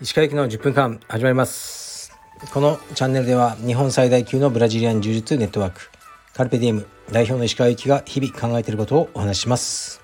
[0.00, 2.12] 石川行の10分間始まります。
[2.54, 5.90] このチャンネルでは日本最大級のブラジリアン柔術ネットワーク
[6.32, 10.00] カルペディエム代表の石川行きが日々考えていることをお話しします。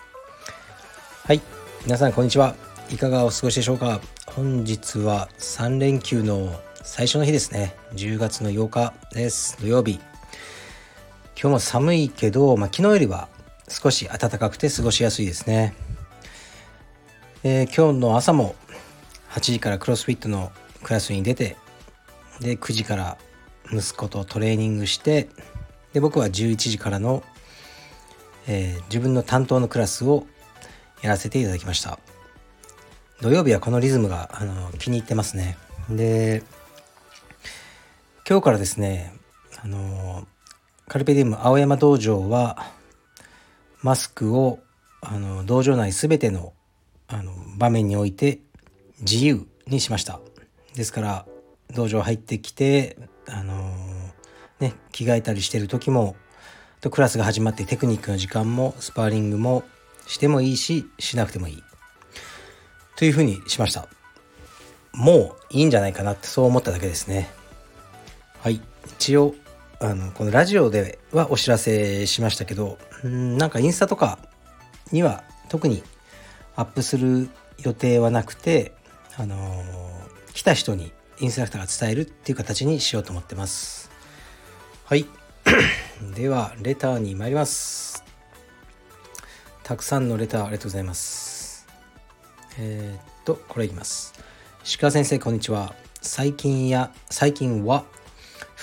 [1.24, 1.40] はい。
[1.84, 2.54] 皆さんこんにちは。
[2.90, 4.02] いかがお過ごしでしょうか。
[4.26, 6.52] 本日は3連休の
[6.82, 7.74] 最初の日ですね。
[7.94, 9.56] 10月の8日です。
[9.58, 10.00] 土曜日。
[11.40, 13.28] 今日も寒いけど、まあ、昨日よりは
[13.68, 15.74] 少し暖かくて過ごしやすいですね、
[17.42, 18.54] えー、今日の朝も
[19.30, 20.52] 8時からクロスフィットの
[20.82, 21.56] クラスに出て
[22.40, 23.18] で9時から
[23.72, 25.28] 息子とトレーニングして
[25.92, 27.22] で僕は11時からの、
[28.46, 30.26] えー、自分の担当のクラスを
[31.02, 31.98] やらせていただきました。
[33.20, 35.56] 土曜日はこのリズムがあの気に入ってますね。
[35.88, 36.42] で
[38.28, 39.14] 今日からですね
[39.62, 40.26] あの
[40.88, 42.72] カルペディウム青山道場は
[43.84, 44.60] マスクを
[45.02, 46.54] あの道場内全ての
[47.06, 48.40] あの場面において
[49.00, 50.20] 自由にしました。
[50.74, 51.26] ですから
[51.74, 52.96] 道場入ってきて
[53.28, 53.70] あの
[54.58, 56.16] ね着替えたりしてる時も
[56.80, 59.64] とクラスが始まってテクニックの時間もスパーリングも
[60.06, 61.62] してもいいししなくてもいい。
[62.96, 63.86] というふうにしました。
[64.94, 67.28] もういいんじゃないかなってそう思っただけですね。
[68.40, 68.62] はい。
[68.96, 69.34] 一応
[69.84, 74.18] あのこのラジオではお知らせしましたけどんなんかインスタとか
[74.92, 75.82] には特に
[76.56, 78.72] アップする予定はなくて
[79.18, 80.90] あのー、来た人に
[81.20, 83.90] インストラクターが伝えるっていう形にしようと思ってます。
[84.86, 85.06] はい。
[86.16, 88.02] ではレターに参ります。
[89.62, 91.68] たくさんのレターありがとうございます。
[92.58, 94.14] えー、っとこれいきます。
[94.80, 95.74] 鹿先生こんにちは。
[96.00, 97.84] 最近や最近は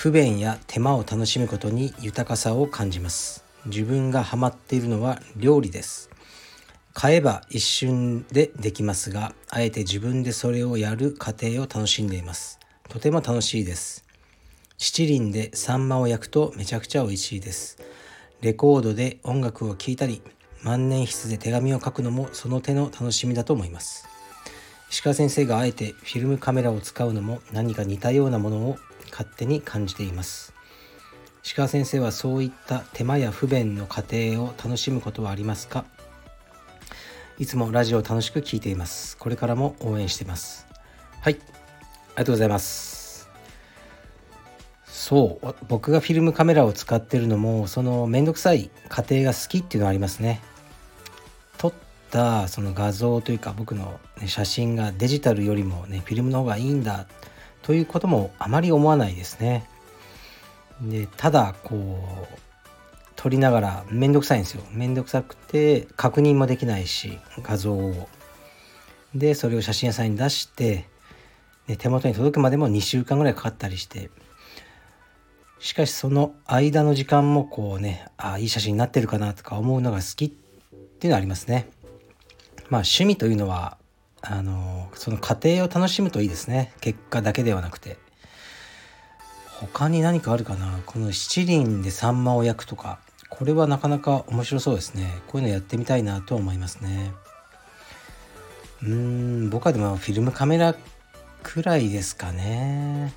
[0.01, 3.43] 不便や手間を楽しむことに豊かさを感じます。
[3.67, 6.09] 自分がハマっているのは料理です。
[6.95, 12.57] 買えば一瞬でできますがあえて自分でそれをやる過程を楽しんでいます。
[12.89, 14.03] とても楽しいです。
[14.79, 17.77] 七輪でサンマを焼くとめちゃくちゃ美味しいです。
[18.41, 20.23] レコードで音楽を聴いたり
[20.63, 24.07] 万年筆で手紙を書くのもその手の楽しみだと思います。
[24.89, 28.77] 石川先生があえてフィルムカメラを使うのも何か似たようなものを
[29.11, 30.53] 勝手に感じています
[31.43, 35.85] 石川先生はそういった手間や不便の過程を楽しむことはありますか？
[37.39, 39.17] いつもラジオを楽しく聴いています。
[39.17, 40.67] これからも応援しています。
[41.19, 41.33] はい。
[41.33, 41.43] あり
[42.17, 43.27] がとうございます。
[44.85, 50.41] そう、僕がフィルムカメラを使ってるのも、そのめんどくさい過程が好きっていうのはありますね。
[51.57, 51.73] 撮っ
[52.11, 57.07] たその画像というか僕の、ね、写真がデジタルよりもね、フィルムの方がいいんだ
[57.61, 59.67] ということもあまり思わないですね。
[60.81, 62.37] でただこう
[63.15, 64.63] 撮りながらめんどくさいんですよ。
[64.71, 68.09] めんどくさくて確認もできないし画像を。
[69.13, 70.87] でそれを写真屋さんに出して
[71.67, 74.09] で手元に届くまでも2週間ぐらいかかったりして。
[75.59, 81.69] しかしその間の時間もこうねああいい写真になってるかなとか思うのが好きっていうのはありますね。
[82.69, 83.77] まあ趣味というのは
[84.21, 86.73] あのその過程を楽しむといいですね。
[86.81, 87.97] 結果だけではなくて。
[89.59, 90.79] 他に何かあるかな？
[90.85, 92.99] この七輪でサンマを焼くとか。
[93.29, 95.09] これはなかなか面白そうですね。
[95.27, 97.11] こういうのやってみたいなと思いますね。
[98.83, 100.75] うーん僕はでもフィルムカメラ
[101.41, 103.13] くらいですかね。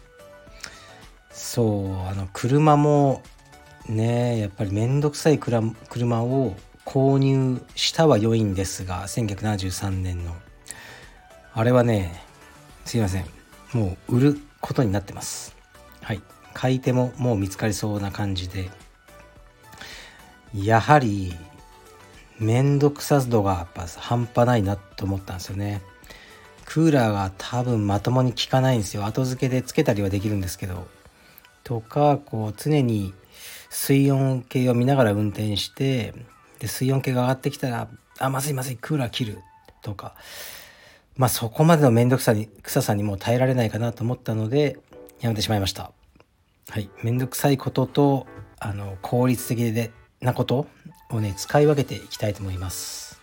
[1.31, 3.23] そうあの車も
[3.89, 10.35] ねやっぱり面倒くさい車を購入したは良いんですが1973年の。
[11.57, 12.21] あれはね
[12.85, 13.27] すいません。
[13.73, 15.57] もう売ることになってます。
[16.03, 16.21] はい。
[16.53, 18.71] 買い手ももう見つかりそうな感じで。
[20.53, 21.33] やはり
[22.39, 25.83] 面倒くさ度がやっぱ半端ないなと思ったんですよね。
[26.65, 29.07] クーラーが多分まともに効かないんですよ。
[29.07, 30.89] 後付けでつけたりはできるんですけど。
[31.63, 33.15] とかこう常に
[33.71, 36.15] 水温計を見ながら運転して
[36.59, 39.39] で水温計が上がってきたらあまずいまずいクーラー切る
[39.83, 40.15] とか。
[41.17, 44.79] まあそこまでの面倒くさに臭さにも耐えられないかなと思ったので
[45.21, 45.93] やめてしまいました。
[46.71, 46.91] はい。
[47.03, 48.27] 面倒くさいことと
[48.59, 50.67] あの効率的でなこと
[51.11, 53.21] をね使い分けていきたいと思います。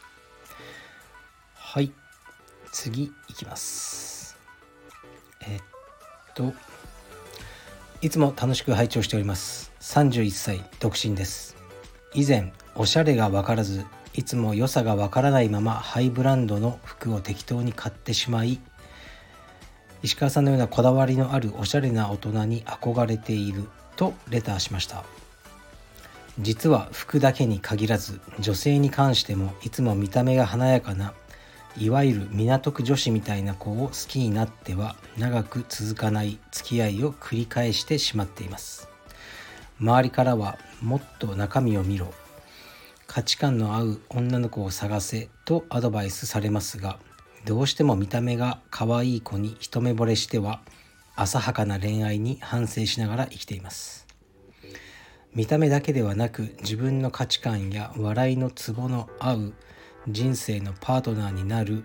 [1.54, 1.92] はい。
[2.72, 4.38] 次いきます。
[5.42, 5.62] えっ
[6.34, 6.54] と
[8.02, 9.72] いつも楽しく拝聴しております。
[9.82, 11.58] 31歳独身です。
[12.14, 18.60] 以前おしゃれが分からずいつも良さが分からないままハイブランドの服を適当に買ってしまい
[20.04, 25.04] 石川さんのようなこだわりのあるおしゃれな大人に憧れているとレターしました。
[26.40, 31.14] 実は服だけに限らず女性に関してもいつも見た目が華やかな
[31.78, 38.90] いわゆる港区女子みたいな子を好きになっては長く続かない付き合いを繰り返してしまっています。
[39.80, 42.14] 周りからはもっと中身を見ろ
[43.14, 46.98] 価値観の合う女の子を探せとアドバイスされますが
[47.44, 50.62] どうしても見た目が可愛い子に一目惚れしては
[51.18, 54.08] 浅はかな恋愛に反省しながら生きています。
[55.36, 59.54] 見た目だけではなく自分の価値観や笑いのツボの合う
[60.08, 61.84] 人生のパートナーになる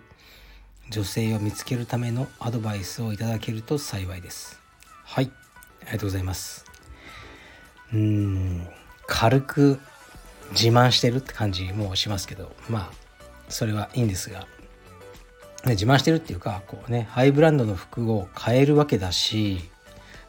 [0.91, 4.61] 女性を見つけるためのアドバイスをいただけると幸いです。
[5.03, 5.33] はい
[5.81, 6.65] ありがとうございます。
[7.93, 8.69] うん
[9.09, 9.81] 軽く
[10.53, 12.93] 自慢してるって感じもしますけどまあ
[13.49, 14.41] それはいいんですが、
[15.65, 19.61] ね、自慢してるっていうかこうねハイブランドの服を買えるわけだし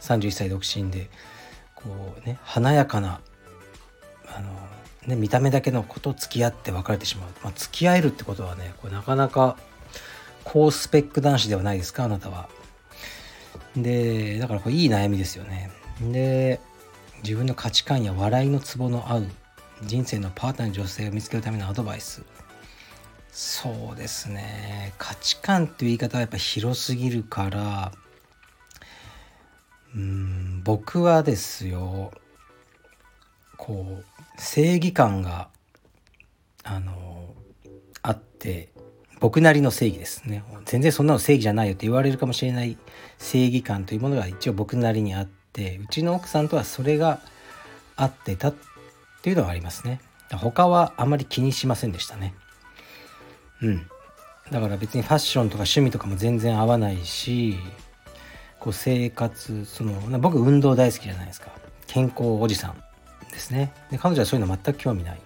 [0.01, 1.09] 31歳独身で
[1.75, 3.21] こうね華やかな
[4.35, 4.67] あの
[5.07, 9.57] ね、見た目だけのこと付き合って別れてしまう、まあ、付き合えるってことはねこれなかなか
[10.43, 12.49] 高スペック男子ではないですかあなたは。
[13.75, 15.71] でだからこれいい悩みですよね。
[16.01, 16.59] で
[17.23, 19.27] 自分の価値観や笑いのツボの合う
[19.83, 22.23] 人生のパートナーの女性を見つけるためのアドバイス。
[23.31, 24.93] そうですね。
[24.97, 27.91] 価値観っていう言い方はやっぱ広すぎるから
[29.95, 32.11] うん僕はですよ
[33.57, 35.49] こう正義感が
[36.63, 37.33] あの
[38.01, 38.69] あって
[39.19, 40.43] 僕なりの正義ですね。
[40.65, 42.77] 全然そんなの正義じゃないよって言われるかもしれない
[43.17, 47.19] 正義感というものが一応僕なりにあってうちの奥さんとはそれが
[47.95, 48.53] 合ってた
[49.17, 49.99] っていうのはありますね。
[50.31, 52.33] 他はあまり気にしませんでしたね。
[53.61, 53.87] うん。
[54.51, 57.57] だから別にファッションとか趣味とかも全然合わないし
[58.59, 61.51] こう生活その僕運動大好きじゃないですか。
[61.87, 62.83] 健康おじさん
[63.31, 63.73] ですね。
[63.91, 65.21] で彼女はそういうの全く興味ない。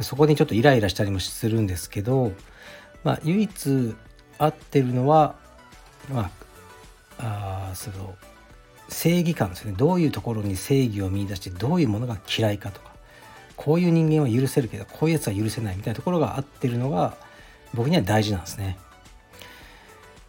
[0.00, 2.32] そこにちょっとイライラしたりもするんですけど、
[3.02, 3.94] まあ、唯一
[4.38, 5.36] 合ってるのは
[6.12, 6.30] ま
[7.18, 8.14] ああその
[8.88, 9.72] 正義感ですね。
[9.76, 12.92] どういうところに正義を見出してどういうものが嫌いかとか
[13.56, 17.16] こういう人間は許せるけどこういうやつは許せないみたいなところが合ってるのが
[17.74, 18.78] 僕には大事なんですね。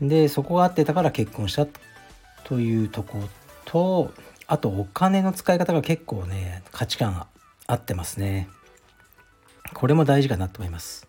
[0.01, 1.67] でそこが合ってたから結婚した
[2.43, 3.19] というとこ
[3.65, 4.13] と
[4.47, 7.27] あとお金の使い方が結構ね価値観
[7.67, 8.47] 合ってますね。
[9.73, 11.07] これも大事かなと思います。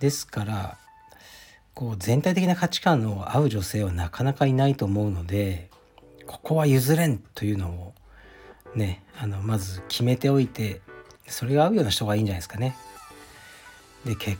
[0.00, 0.78] ですから
[1.74, 5.70] こう全体的な価値観の合う女性はなかなかいないと思うので
[6.28, 7.94] ここは譲れんというのを
[8.76, 10.82] ねあのまず決めておいて
[11.26, 12.76] それが合うような人がいいんじゃないですかね。
[14.04, 14.38] で結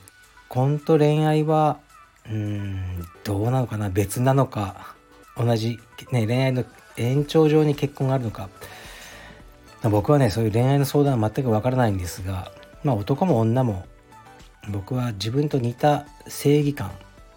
[0.48, 1.78] 婚と恋愛は
[2.30, 4.94] うんどうなのかな別なのか
[5.36, 5.78] 同じ、
[6.12, 6.64] ね、恋愛の
[6.96, 8.48] 延長上に結婚があるのか。
[9.84, 12.50] 僕はねそういう恋愛の相談は全くわからないんですが
[12.82, 13.86] まあ男も女も
[14.70, 16.90] 僕は自分と似た正義感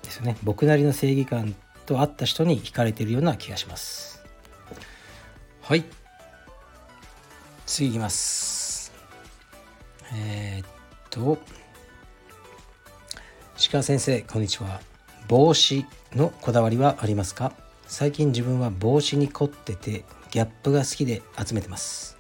[0.03, 0.35] ですよね。
[0.43, 1.55] 僕なりの正義感
[1.85, 4.20] と合った人に惹かれているような気がします。
[5.71, 5.85] はい。
[7.65, 8.91] 次いきます。
[10.13, 10.69] えー、っ
[11.09, 11.37] と
[13.71, 14.81] 鹿先生こんにちは。
[15.29, 17.53] 帽子のこだわりはありますか？
[17.87, 22.17] 最近自分は帽子に凝っててギャップが好きで集めてます。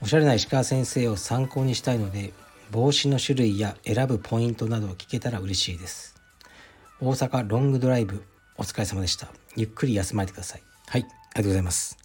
[0.00, 2.32] おしゃれな石川先生を参考にしたいので
[2.70, 6.14] 帽子の種類や選ぶポイントなどを聞けたら嬉しいです。
[6.98, 8.24] 大阪ロングドライブ
[8.56, 9.28] お疲れ様でした。
[9.54, 10.62] ゆっくり休まれてください。
[10.86, 11.98] はいありがとうございます。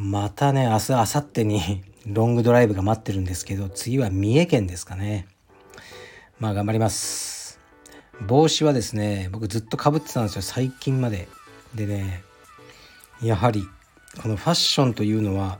[0.00, 5.26] またね明日明後日に ロングドライブが待ってるんですけど次は三重県ですかね。
[6.38, 7.58] まあ頑張ります。
[8.24, 10.42] 帽子はですね僕ずっとかぶってたんですよ。
[10.42, 11.28] 最近まで。
[11.74, 12.22] でね
[13.20, 13.66] やはり
[14.22, 15.58] このファッションというのは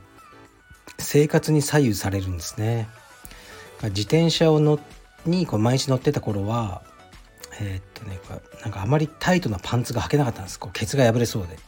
[0.97, 2.87] 生活に左右されるんですね。
[3.83, 4.79] 自転車を乗
[5.25, 6.81] にこう毎日乗ってた頃は
[7.59, 8.17] えー、っとね
[8.61, 10.57] なんかあまりタイトなパンツが履けなかったんです。
[10.57, 11.59] こうケツが破れそうで。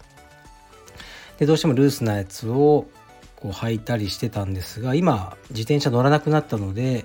[1.42, 2.86] でどうしてもルースなやつを
[3.36, 7.04] こう履いたりしてたんですが今自転車乗らなくなったので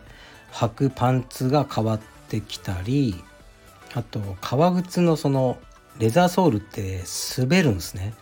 [0.53, 3.15] 履くパンツが変わってきたり
[3.95, 5.57] あと革靴のその
[5.99, 7.03] レザーソールって
[7.39, 8.13] 滑るんですね。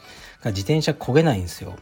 [0.45, 1.75] 自転車焦げないんですよ。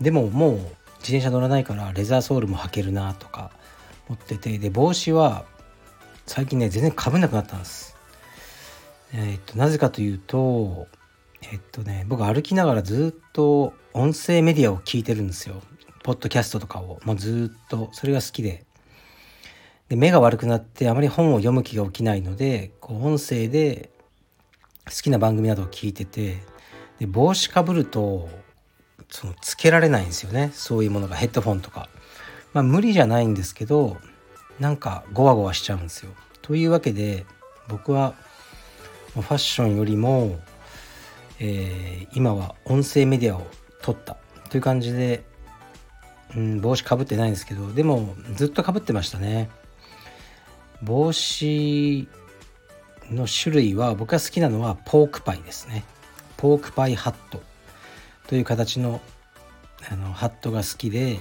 [0.00, 0.66] でももう自
[1.02, 3.52] 転車乗らないからレザーソールも履けるなとか
[4.08, 5.44] 思っててで帽子は
[6.26, 7.96] 最近ね全然かぶんなくなったんです。
[9.14, 10.88] えー、っとなぜかというと
[11.50, 15.62] えっとね僕歩きながらずっと音声メディアを聞いてるんですよ。
[16.02, 17.00] ポッドキャストとかを。
[17.04, 17.90] もうずっと。
[17.92, 18.64] それが好きで。
[19.88, 23.90] で目が悪くなってあまり本を読む気が起きないのでこう音声で
[24.86, 26.38] 好きな番組などを聞いてて
[26.98, 28.30] で帽子かぶると
[29.10, 30.50] そのつけられないんですよね。
[30.54, 31.16] そういうものが。
[31.16, 31.88] ヘッドフォンとか。
[32.52, 33.98] まあ無理じゃないんですけど
[34.58, 36.12] なんかゴワゴワしちゃうんですよ。
[36.40, 37.26] というわけで
[37.68, 38.14] 僕は
[39.14, 40.40] ファッションよりも、
[41.44, 43.44] えー、今は音声メディアを
[43.82, 44.16] 撮った
[44.48, 45.24] という感じで、
[46.36, 49.50] うん、帽子かぶってないんですけどでもずっとかぶってましたね。
[50.82, 52.08] 帽子
[53.10, 55.84] の種類は僕が好きなのはポークパイですね。
[56.36, 57.42] ポークパイハット
[58.28, 59.00] という形の
[59.90, 61.18] あのハットが好きで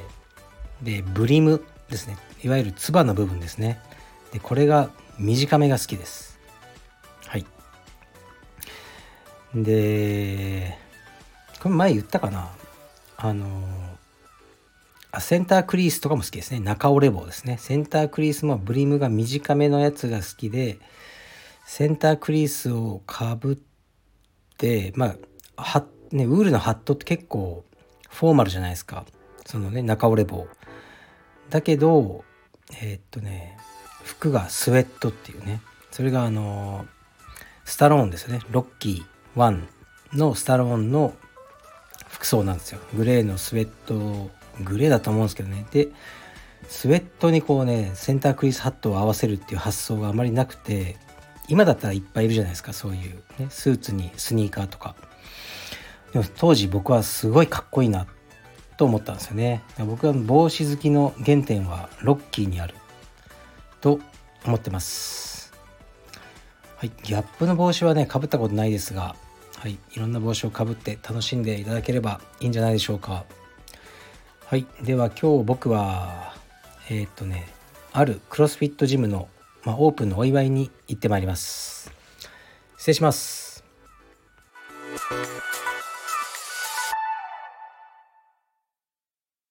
[0.84, 3.80] でブリムですねいわゆるつばの部分ですね
[4.32, 6.31] でこれが短めが好きです
[9.54, 10.78] で
[11.62, 12.50] これ前言ったかな？
[13.18, 13.46] あの
[15.20, 16.60] センタークリースとかも好きですね。
[16.60, 17.58] 中折れ棒ですね。
[17.58, 20.80] センタークリースもブリムが短めのやつが好きで
[21.66, 23.58] センタークリースをかぶっ
[24.58, 25.16] てま
[25.58, 27.66] あはねウールのハットって結構
[28.10, 29.06] フォーマルじゃないですか。
[29.46, 30.48] そのね中折れ棒
[31.50, 32.24] だけど
[32.82, 33.58] えー、っとね
[34.04, 35.62] 服がスウェットっていうね。
[35.92, 36.86] それがあの
[37.66, 38.40] スタローンですよね。
[38.50, 39.11] ロッキー。
[39.36, 39.62] 1
[40.14, 41.14] のスタローンの
[42.08, 42.80] 服装なんですよ。
[42.96, 44.30] グレーのスウェット
[44.64, 45.66] グレーだと思うんですけどね。
[45.72, 45.90] で
[46.68, 50.98] スウェットにこうねセンタークリスハットを合わせるっていう発想があまりなくて
[51.48, 54.96] 今だったらいっぱいいるじゃないですかそういう、ね、スーツにスニーカーとか。
[56.14, 58.06] でも当時僕はすごいかっこいいな
[58.78, 59.64] と思ったんですよね。
[59.80, 62.76] 僕は帽子好きの原点はロッキーにある
[63.80, 64.00] と
[64.46, 65.41] 思ってます。
[66.82, 66.92] はい。
[67.04, 69.16] ギャップの帽子はねかぶったことないですが
[69.60, 69.78] はい。
[69.94, 73.24] いろんな帽子をかぶって楽しんでいただければいいんじゃないでしょうか。
[74.48, 74.66] はい。
[74.82, 76.34] では今日僕は
[76.90, 77.48] えー、っとね
[77.94, 79.28] あるクロスフィットジムの、
[79.64, 81.92] まあ、オープンのお祝いに行ってまいります。
[82.78, 83.51] 失礼します。